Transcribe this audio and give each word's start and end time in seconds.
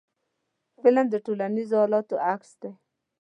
فلم 0.81 1.05
د 1.11 1.15
ټولنیزو 1.25 1.75
حالاتو 1.81 2.15
عکس 2.31 2.51
دی 2.61 2.71